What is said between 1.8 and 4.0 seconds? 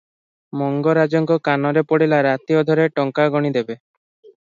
ପଡ଼ିଲେ ରାତି ଅଧରେ ଟଙ୍କା ଗଣି ଦେବେ।